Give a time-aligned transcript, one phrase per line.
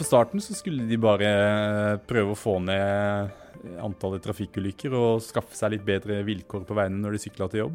[0.00, 1.28] På starten så skulle de bare
[2.08, 7.18] prøve å få ned antallet trafikkulykker og skaffe seg litt bedre vilkår på veiene når
[7.18, 7.74] de sykla til jobb.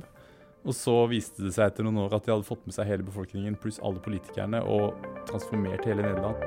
[0.66, 3.06] Og så viste det seg etter noen år at de hadde fått med seg hele
[3.06, 4.98] befolkningen pluss alle politikerne og
[5.30, 6.42] transformert hele Nederland.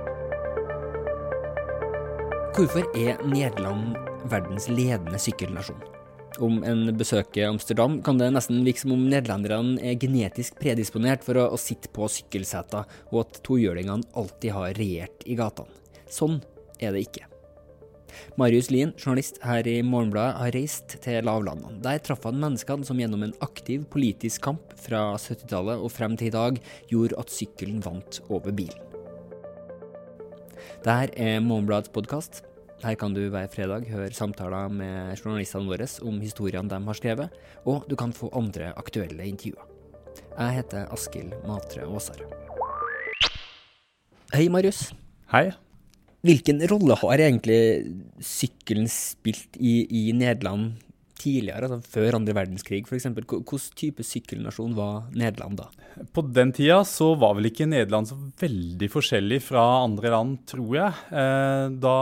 [2.58, 3.94] Hvorfor er Nederland
[4.34, 5.78] verdens ledende sykkelnasjon?
[6.38, 11.40] Om en besøker Amsterdam, kan det nesten virke som om nederlenderne er genetisk predisponert for
[11.40, 15.74] å, å sitte på sykkelseter, og at tohjulingene alltid har regjert i gatene.
[16.06, 16.38] Sånn
[16.78, 17.26] er det ikke.
[18.38, 21.80] Marius Lien, journalist her i Morgenbladet, har reist til lavlandene.
[21.84, 26.30] Der traff han menneskene som gjennom en aktiv politisk kamp fra 70-tallet og frem til
[26.30, 26.60] i dag
[26.92, 28.84] gjorde at sykkelen vant over bilen.
[30.84, 32.44] Dette er Morgenbladets podkast.
[32.78, 37.40] Her kan du hver fredag høre samtaler med journalistene våre om historiene de har skrevet,
[37.66, 39.64] og du kan få andre aktuelle intervjuer.
[40.38, 42.22] Jeg heter Askild Matre Aasar.
[44.30, 44.92] Hei, Marius.
[45.32, 45.48] Hei.
[46.22, 47.60] Hvilken rolle har egentlig
[48.22, 50.76] sykkelen spilt i, i Nederland
[51.18, 53.08] tidligere, altså før andre verdenskrig f.eks.?
[53.16, 55.68] Hvilken type sykkelnasjon var Nederland da?
[56.14, 60.76] På den tida så var vel ikke Nederland så veldig forskjellig fra andre land, tror
[60.78, 61.00] jeg.
[61.10, 61.96] Eh, da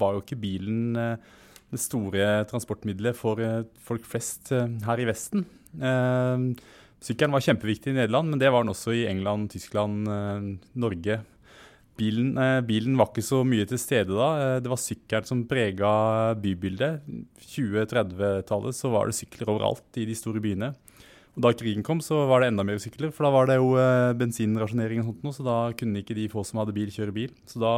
[0.00, 1.34] var jo ikke bilen eh,
[1.74, 5.44] det store transportmiddelet for eh, folk flest her i Vesten.
[7.04, 10.06] Sykkelen var kjempeviktig i Nederland, men det var den også i England, Tyskland,
[10.78, 11.18] Norge,
[11.94, 14.30] Bilen, eh, bilen, var ikke så mye til stede da.
[14.34, 17.04] Eh, det var sykkelen som prega bybildet.
[17.54, 20.72] 20-30-tallet så var det sykler overalt i de store byene.
[21.34, 23.74] Og Da krigen kom, så var det enda mer sykler, for da var det jo
[23.78, 27.14] eh, bensinrasjonering og sånt noe, så da kunne ikke de få som hadde bil, kjøre
[27.14, 27.32] bil.
[27.46, 27.74] Så da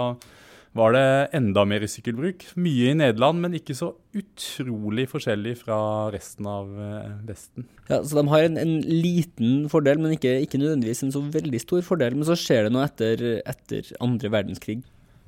[0.77, 2.45] var det enda mer sykkelbruk.
[2.61, 5.79] Mye i Nederland, men ikke så utrolig forskjellig fra
[6.15, 7.67] resten av eh, Vesten.
[7.89, 11.63] Ja, Så de har en, en liten fordel, men ikke, ikke, nødvendigvis en så veldig
[11.63, 12.19] stor fordel.
[12.19, 14.81] Men så skjer det noe etter, etter andre verdenskrig.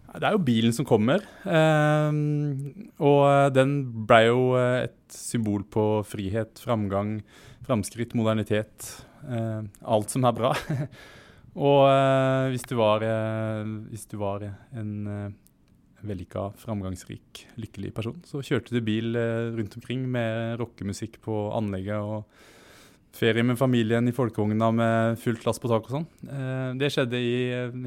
[0.09, 1.25] Det er jo bilen som kommer.
[1.45, 2.23] Eh,
[3.11, 3.77] og den
[4.09, 7.19] ble jo et symbol på frihet, framgang,
[7.69, 8.93] framskritt, modernitet.
[9.29, 10.55] Eh, alt som er bra.
[11.59, 14.45] Og eh, hvis, du var, eh, hvis, du var,
[14.79, 15.33] en eh,
[16.07, 21.99] vellykka, framgangsrik, lykkelig person, så kjørte du bil eh, rundt omkring med rockemusikk på anlegget
[21.99, 22.29] og
[23.19, 26.05] ferie med familien i folkevogna med fullt lass på tak og sånn.
[26.79, 27.39] det skjedde i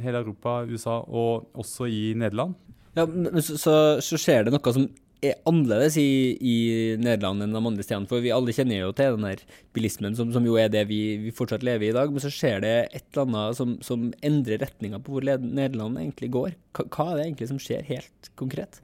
[0.04, 2.58] hele Europa, USA og også i Nederland.
[2.98, 4.90] Ja, men så, så skjer det noe som
[5.22, 6.56] er annerledes i, i,
[7.02, 8.10] Nederland enn de andre stedene.
[8.10, 9.44] For vi alle kjenner jo til den der
[9.76, 12.14] bilismen, som, som jo er det vi, vi, fortsatt lever i i dag.
[12.14, 16.32] Men så skjer det et eller annet som, som endrer retninga på hvor Nederland egentlig
[16.34, 16.56] går.
[16.74, 18.82] Hva, hva, er det egentlig som skjer helt konkret?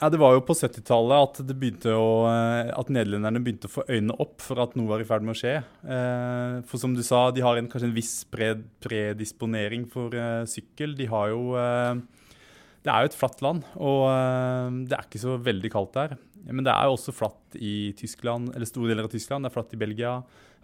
[0.00, 4.40] Ja, Det var jo på 70-tallet at, eh, at, nederlenderne begynte å få øynene opp
[4.40, 5.58] for at noe var i ferd med å skje.
[5.84, 10.96] Eh, for som du sa, de har en, kanskje en viss predisponering for eh, sykkel.
[10.96, 11.52] De har jo
[12.80, 16.14] det er jo et flatt land, og uh, det er ikke så veldig kaldt der.
[16.48, 19.44] Men det er jo også flatt i Tyskland, eller store deler av Tyskland.
[19.44, 20.14] Det er flatt i Belgia,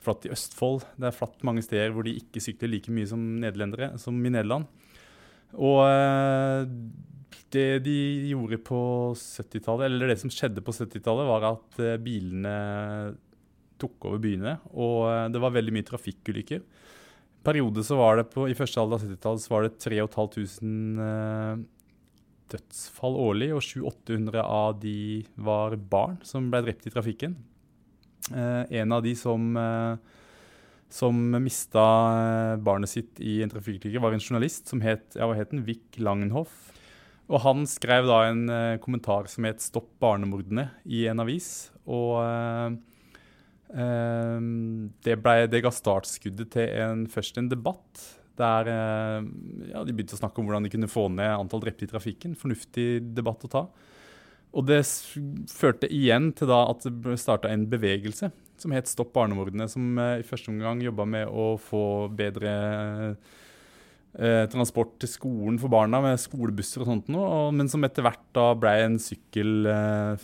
[0.00, 0.86] flatt i Østfold.
[0.96, 4.32] Det er flatt mange steder hvor de ikke sykler like mye som nederlendere, som i
[4.32, 4.64] Nederland.
[5.60, 6.64] Og uh,
[7.52, 7.98] det de
[8.32, 8.80] gjorde på
[9.20, 12.56] 70-tallet, eller det som skjedde på 70-tallet, var at uh, bilene
[13.76, 16.62] tok over byene, og det var veldig mye trafikkulykker.
[17.44, 21.66] Periode så var det på, I første halvdel av 70-tallet så var det 3500
[22.52, 24.98] dødsfall årlig, og 700-800 av de
[25.34, 27.36] var barn som ble drept i trafikken.
[28.34, 29.96] Eh, en av de som, eh,
[30.88, 31.84] som mista
[32.16, 36.72] eh, barnet sitt i en trafikkulykke, var en journalist som het, ja, het Vic Langenhoff.
[37.26, 41.72] Og han skrev da en kommentar som het 'Stopp barnemordene' i en avis.
[41.84, 42.22] Og
[43.66, 49.26] det, ble, det ga startskuddet til en, først en debatt der eh,
[49.72, 52.36] ja, de begynte å snakke om hvordan de kunne få ned antall drepte i trafikken.
[52.38, 53.66] Fornuftig debatt å ta.
[54.56, 54.82] Og det
[55.52, 58.30] førte igjen til at det starta en bevegelse
[58.60, 61.82] som het Stopp barnemordene, som eh, i første omgang jobba med å få
[62.16, 62.52] bedre
[64.48, 68.46] transport til skolen for barna med skolebusser og sånt noe, men som etter hvert da
[68.56, 70.22] ble en, sykkel, eh,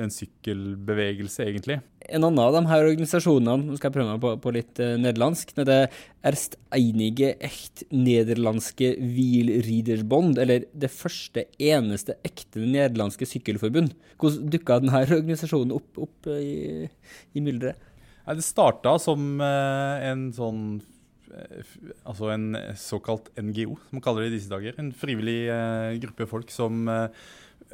[0.00, 1.76] en sykkelbevegelse, egentlig.
[2.04, 4.96] En annen av de her organisasjonene, nå skal jeg prøve meg på, på litt eh,
[5.00, 13.92] nederlandsk, det er Erst einige echt nederlandske Wielriderbond, eller det første, eneste ekte nederlandske sykkelforbund.
[14.16, 16.88] Hvordan dukka denne organisasjonen opp, opp i,
[17.36, 17.92] i mylderet?
[18.24, 20.93] Det starta som eh, en sånn Eh,
[22.04, 24.76] altså en såkalt NGO, som man kaller det i disse dager.
[24.80, 27.24] En frivillig eh, gruppe folk som eh,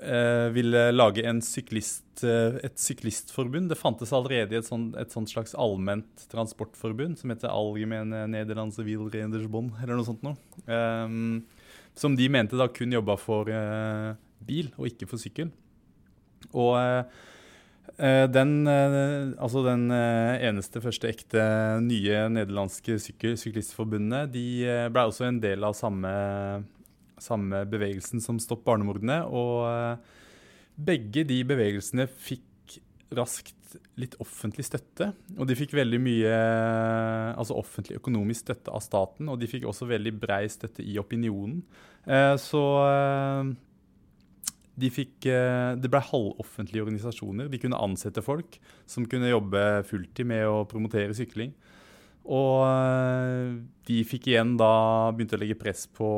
[0.00, 3.68] eh ville lage syklist, eh, et syklistforbund.
[3.68, 9.74] Det fantes allerede et sånt, et sånt slags allment transportforbund som heter Allgemene Nederlandse Wielredersbond,
[9.82, 10.36] eller noe sånt noe.
[10.66, 11.42] Um,
[11.94, 14.14] Som de mente da kun jobba for eh,
[14.46, 15.50] bil og ikke for sykkel.
[16.54, 17.04] Og eh,
[18.00, 21.42] den, eh, altså den eh, eneste første ekte
[21.84, 26.12] nye nederlandske sykkel, syklistforbundet, de eh, ble også en del av samme,
[27.20, 29.20] samme bevegelsen som Stopp barnemordene.
[29.28, 30.18] Og eh,
[30.80, 32.78] begge de bevegelsene fikk
[33.16, 33.56] raskt
[34.00, 35.10] litt offentlig støtte.
[35.36, 36.34] Og de fikk veldig mye
[37.38, 41.60] altså offentlig økonomisk støtte av staten, og de fikk også veldig brei støtte i opinionen.
[42.06, 43.52] Eh, så eh,
[44.80, 47.50] de fikk, eh, det ble halvoffentlige organisasjoner.
[47.52, 51.52] De kunne ansette folk som kunne jobbe fulltid med å promotere sykling.
[52.30, 54.72] Og eh, de fikk igjen da
[55.14, 56.08] begynte å legge press på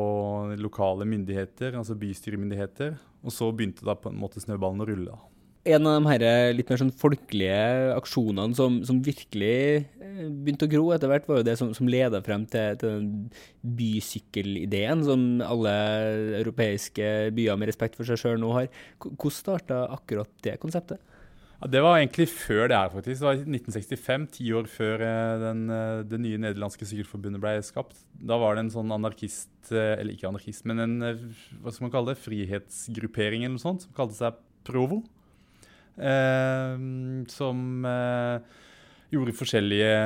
[0.61, 2.97] lokale myndigheter, altså bystyremyndigheter.
[3.23, 5.19] Og så begynte da på en måte snøballen å rulle.
[5.63, 10.73] En av de her litt mer sånn folkelige aksjonene som, som virkelig eh, begynte å
[10.73, 13.13] gro etter hvert, var jo det som, som leda frem til, til den
[13.79, 15.77] bysykkelideen som alle
[16.41, 18.67] europeiske byer med respekt for seg sjøl nå har.
[19.07, 20.99] Hvordan starta akkurat det konseptet?
[21.63, 23.21] Ja, det var egentlig før det her, faktisk.
[23.23, 27.57] Det var i 1965, ti år før eh, den, eh, det nye nederlandske sykkelforbundet ble
[27.63, 28.03] skapt.
[28.19, 32.17] Da var det en sånn anarkist, eller ikke anarkist, men en hva skal man kalle
[32.17, 35.05] det, frihetsgruppering eller noe sånt, som kalte seg Provo.
[35.97, 36.77] Eh,
[37.29, 38.61] som eh,
[39.13, 39.97] gjorde forskjellige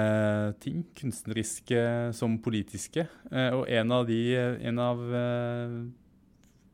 [0.62, 1.82] ting, kunstneriske
[2.16, 3.06] som politiske.
[3.30, 4.20] Eh, og en av, de,
[4.66, 5.02] en av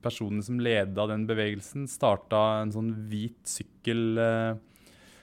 [0.03, 4.23] personene som leda den bevegelsen, starta en sånn hvit sykkel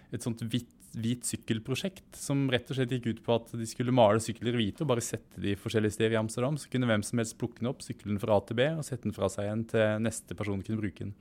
[0.09, 3.93] Et sånt hvit, hvit sykkelprosjekt som rett og slett gikk ut på at de skulle
[3.93, 6.57] male sykler hvite og bare sette de forskjellige steder i Amsterdam.
[6.57, 8.81] Så kunne hvem som helst plukke den opp, sykle den fra A til B og
[8.87, 11.13] sette den fra seg igjen til neste person kunne bruke den.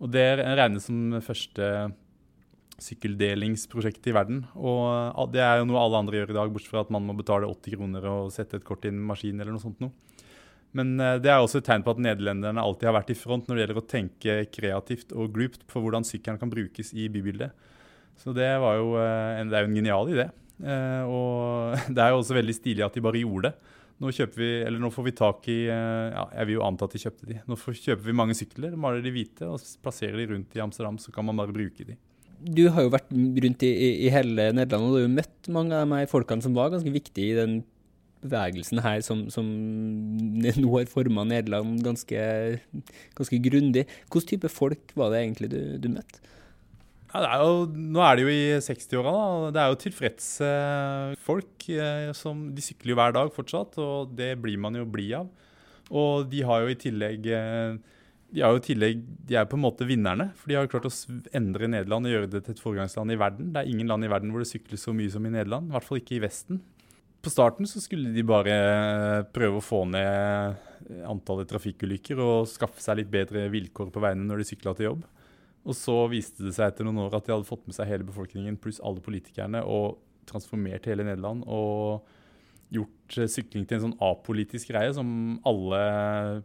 [0.00, 1.90] Og det regnes som første
[2.80, 4.44] sykkeldelingsprosjekt i verden.
[4.56, 7.16] Og det er jo noe alle andre gjør i dag, bortsett fra at man må
[7.18, 9.92] betale 80 kroner og sette et kort i en maskin eller noe sånt noe.
[10.76, 13.48] Men eh, det er også et tegn på at nederlenderne alltid har vært i front
[13.48, 17.50] når det gjelder å tenke kreativt og groupt på hvordan sykkelen kan brukes i bybildet.
[18.20, 20.28] Så det, jo, en, det er jo en genial idé.
[20.60, 23.76] Eh, og det er jo også veldig stilig at de bare gjorde det.
[24.00, 24.50] Nå, vi,
[24.80, 27.40] nå, får vi tak i ja, Jeg vil jo anta at de kjøpte de.
[27.44, 31.12] Nå kjøper vi mange sykler, maler de hvite og plasserer de rundt i Amsterdam, så
[31.12, 31.98] kan man bare bruke de
[32.40, 33.70] du har jo vært rundt i,
[34.06, 36.92] i hele Nederland og du har jo møtt mange av de folkene som var ganske
[36.92, 37.58] viktige i den
[38.24, 39.46] bevegelsen her som, som
[40.62, 42.24] nå har forma Nederland ganske,
[43.16, 43.86] ganske grundig.
[44.08, 46.24] Hvilken type folk var det egentlig du, du møtte?
[47.10, 49.14] Ja, er jo, nå er det jo i 60-åra.
[49.54, 50.50] Det er jo tilfredse
[51.24, 51.68] folk.
[51.74, 55.30] Eh, som, de sykler jo hver dag fortsatt, og det blir man jo blid av.
[55.90, 57.80] Og de har jo i tillegg eh,
[58.30, 60.28] de er jo i tillegg de er på en måte vinnerne.
[60.38, 60.94] For de har jo klart å
[61.34, 63.50] endre Nederland og gjøre det til et foregangsland i verden.
[63.54, 65.70] Det er ingen land i verden hvor det sykles så mye som i Nederland.
[65.70, 66.60] I hvert fall ikke i Vesten.
[67.20, 68.54] På starten så skulle de bare
[69.34, 74.40] prøve å få ned antallet trafikkulykker og skaffe seg litt bedre vilkår på veiene når
[74.40, 75.02] de sykla til jobb.
[75.68, 78.06] Og så viste det seg etter noen år at de hadde fått med seg hele
[78.08, 81.44] befolkningen pluss alle politikerne og transformert hele Nederland.
[81.46, 82.06] og
[82.70, 85.08] gjort eh, sykling til en sånn apolitisk greie som
[85.48, 85.80] alle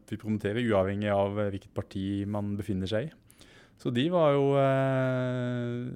[0.09, 3.45] vil promotere, uavhengig av eh, hvilket parti man befinner seg i.
[3.81, 5.93] Så de var jo eh,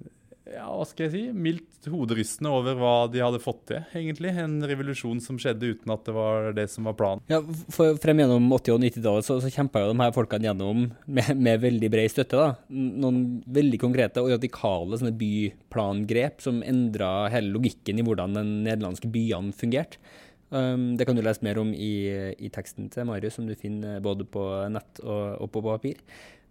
[0.54, 4.32] ja, hva skal jeg si, mildt hoderystende over hva de hadde fått til, egentlig.
[4.42, 7.24] En revolusjon som skjedde uten at det var det som var planen.
[7.32, 7.42] Ja,
[7.74, 11.30] for Frem gjennom 80- og 90-tallet så, så kjempa jo de her folkene gjennom med,
[11.36, 12.40] med, veldig bred støtte.
[12.40, 12.50] da.
[12.70, 13.22] Noen
[13.60, 19.56] veldig konkrete og radikale sånne byplangrep som endra hele logikken i hvordan den nederlandske byene
[19.56, 20.02] fungerte.
[20.50, 24.02] Um, det kan du lese mer om i, i, teksten til Marius, som du finner
[24.02, 26.00] både på nett og, og på papir.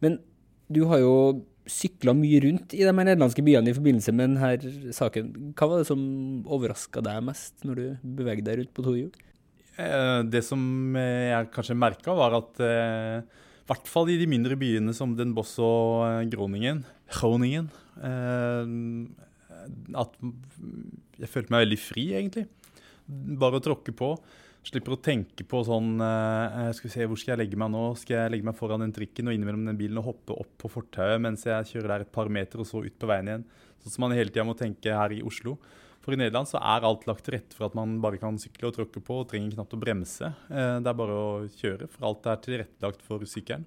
[0.05, 0.21] Men
[0.71, 1.15] du har jo
[1.69, 5.31] sykla mye rundt i de her nederlandske byene i forbindelse med denne saken.
[5.59, 6.03] Hva var det som
[6.49, 7.87] overraska deg mest når du
[8.19, 9.13] beveget deg rundt på to hjul?
[9.79, 10.61] Eh, det som
[10.99, 15.35] jeg kanskje merka, var at eh, i hvert fall i de mindre byene som Den
[15.37, 16.83] Boss og eh, Groningen,
[17.15, 17.71] Groningen
[19.99, 20.13] at
[21.19, 22.45] jeg følte meg veldig fri, egentlig.
[23.41, 24.13] Bare å tråkke på.
[24.69, 27.87] Slipper å tenke på sånn uh, skal vi se, Hvor skal jeg legge meg nå?
[27.97, 30.69] Skal jeg legge meg foran den trikken og innimellom den bilen og hoppe opp på
[30.75, 33.47] fortauet mens jeg kjører der et par meter og så ut på veien igjen?
[33.81, 35.57] Sånn som man hele tida må tenke her i Oslo.
[36.05, 38.69] For i Nederland så er alt lagt til rette for at man bare kan sykle
[38.69, 40.33] og tråkke på og trenger knapt å bremse.
[40.51, 43.65] Uh, det er bare å kjøre, for alt er tilrettelagt for sykkelen.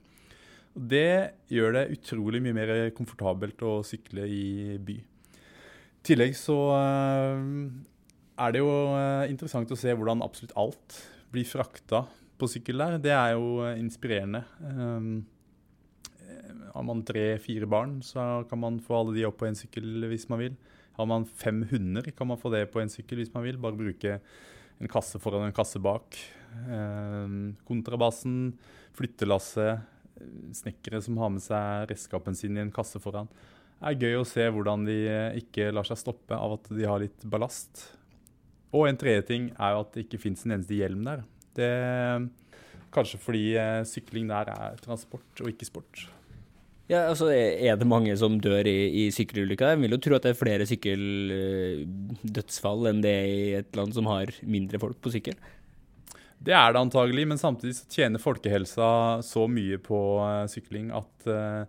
[0.78, 5.02] Og det gjør det utrolig mye mer komfortabelt å sykle i by.
[5.02, 7.42] I tillegg så uh,
[8.42, 10.98] er det jo eh, interessant å se hvordan absolutt alt
[11.32, 12.06] blir frakta
[12.42, 12.98] på sykkel der.
[13.02, 14.44] Det er jo eh, inspirerende.
[14.62, 15.14] Um,
[16.72, 20.30] har man tre-fire barn, så kan man få alle de opp på en sykkel hvis
[20.32, 20.58] man vil.
[20.96, 23.60] Har man fem hunder, kan man få det på en sykkel hvis man vil.
[23.62, 24.20] Bare bruke
[24.82, 26.18] en kasse foran en kasse bak.
[26.64, 28.54] Eh, kontrabassen,
[28.98, 29.88] flyttelasset,
[30.56, 33.30] snekkere som har med seg redskapen sin i en kasse foran.
[33.82, 35.00] Det er gøy å se hvordan de
[35.42, 37.88] ikke lar seg stoppe av at de har litt ballast.
[38.72, 41.26] Og en tredje ting er jo at det ikke fins en eneste hjelm der.
[41.58, 41.72] Det
[42.92, 46.10] Kanskje fordi eh, sykling der er transport og ikke sport.
[46.92, 49.70] Ja, altså Er det mange som dør i, i sykkelulykker?
[49.72, 53.92] Jeg vil jo tro at det er flere sykkeldødsfall enn det er i et land
[53.96, 55.36] som har mindre folk på sykkel.
[56.42, 58.90] Det er det antagelig, men samtidig så tjener folkehelsa
[59.24, 61.64] så mye på uh, sykling at uh,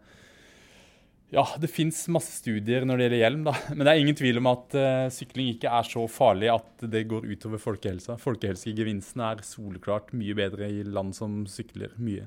[1.33, 3.55] ja, det fins masse studier når det gjelder hjelm, da.
[3.73, 7.07] Men det er ingen tvil om at uh, sykling ikke er så farlig at det
[7.09, 8.19] går utover folkehelsa.
[8.21, 12.27] Folkehelsegevinsten er soleklart mye bedre i land som sykler mye.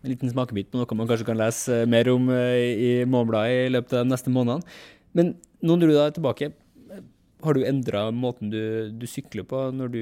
[0.00, 3.66] En liten smakebit på noe man kanskje kan lese eh, mer om uh, i Morgenbladet
[3.66, 4.80] i løpet av de neste månedene.
[5.18, 6.52] Men nå når du da er tilbake,
[7.44, 10.00] har du endra måten du, du, sykler på når du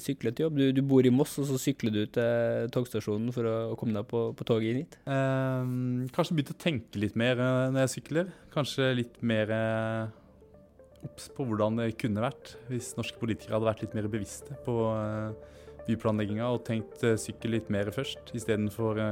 [0.00, 0.60] sykler til jobb?
[0.60, 4.06] Du, du, bor i Moss, og så sykler du til togstasjonen for å, komme deg
[4.08, 4.96] på, på toget inn hit?
[5.04, 8.30] Um, kanskje begynt å tenke litt mer uh, når jeg sykler.
[8.54, 10.08] Kanskje litt mer uh,
[11.04, 14.76] obs på hvordan det kunne vært hvis norske politikere hadde vært litt mer bevisste på
[14.88, 15.58] uh,
[15.90, 19.02] byplanlegginga og tenkt uh, sykkel litt mer først, istedenfor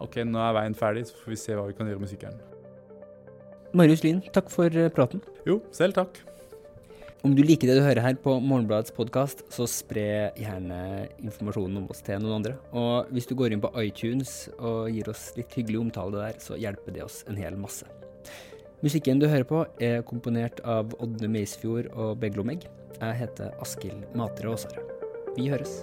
[0.00, 2.40] OK, nå er veien ferdig, så får vi se hva vi kan gjøre med sykkelen.
[3.76, 5.20] Marius Lien, takk for praten.
[5.44, 6.22] Jo, selv takk.
[7.24, 10.78] Om du liker det du hører her på Morgenbladets podkast, så spre gjerne
[11.22, 12.56] informasjonen om oss til noen andre.
[12.76, 16.60] Og hvis du går inn på iTunes og gir oss litt hyggelig omtale der, så
[16.60, 17.88] hjelper det oss en hel masse.
[18.84, 22.68] Musikken du hører på, er komponert av Ådne Meisfjord og Beglomegg.
[23.00, 24.84] Jeg heter Askild Matre Aasare.
[25.36, 25.80] Vi høres.